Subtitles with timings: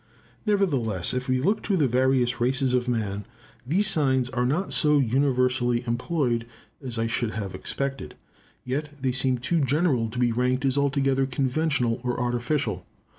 [0.47, 3.27] Nevertheless if we look to the various races of man,
[3.67, 6.47] these signs are not so universally employed
[6.81, 8.15] as I should have expected;
[8.65, 12.83] yet they seem too general to be ranked as altogether conventional or artificial.